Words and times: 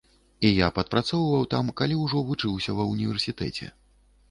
Я 0.61 0.69
і 0.71 0.73
падпрацоўваў 0.77 1.43
там, 1.53 1.69
калі 1.83 1.99
ўжо 2.05 2.23
вучыўся 2.31 2.77
ва 2.81 2.91
ўніверсітэце. 2.95 3.73